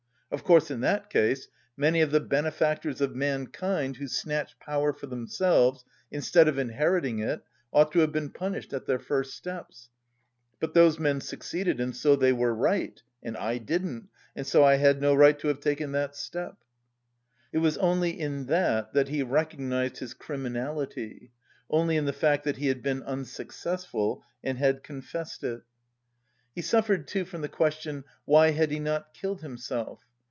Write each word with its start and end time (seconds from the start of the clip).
Of 0.33 0.45
course, 0.45 0.71
in 0.71 0.79
that 0.79 1.09
case 1.09 1.49
many 1.75 1.99
of 1.99 2.11
the 2.11 2.21
benefactors 2.21 3.01
of 3.01 3.13
mankind 3.13 3.97
who 3.97 4.07
snatched 4.07 4.61
power 4.61 4.93
for 4.93 5.05
themselves 5.05 5.83
instead 6.09 6.47
of 6.47 6.57
inheriting 6.57 7.19
it 7.19 7.41
ought 7.73 7.91
to 7.91 7.99
have 7.99 8.13
been 8.13 8.29
punished 8.29 8.71
at 8.71 8.85
their 8.85 8.97
first 8.97 9.35
steps. 9.35 9.89
But 10.61 10.73
those 10.73 10.97
men 10.97 11.19
succeeded 11.19 11.81
and 11.81 11.93
so 11.93 12.15
they 12.15 12.31
were 12.31 12.55
right, 12.55 13.03
and 13.21 13.35
I 13.35 13.57
didn't, 13.57 14.07
and 14.33 14.47
so 14.47 14.63
I 14.63 14.75
had 14.75 15.01
no 15.01 15.13
right 15.13 15.37
to 15.39 15.49
have 15.49 15.59
taken 15.59 15.91
that 15.91 16.15
step." 16.15 16.55
It 17.51 17.57
was 17.57 17.77
only 17.79 18.17
in 18.17 18.45
that 18.45 18.93
that 18.93 19.09
he 19.09 19.23
recognised 19.23 19.97
his 19.97 20.13
criminality, 20.13 21.33
only 21.69 21.97
in 21.97 22.05
the 22.05 22.13
fact 22.13 22.45
that 22.45 22.55
he 22.55 22.67
had 22.67 22.81
been 22.81 23.03
unsuccessful 23.03 24.23
and 24.41 24.57
had 24.57 24.81
confessed 24.81 25.43
it. 25.43 25.63
He 26.55 26.61
suffered 26.61 27.05
too 27.09 27.25
from 27.25 27.41
the 27.41 27.49
question: 27.49 28.05
why 28.23 28.51
had 28.51 28.71
he 28.71 28.79
not 28.79 29.13
killed 29.13 29.41
himself? 29.41 29.99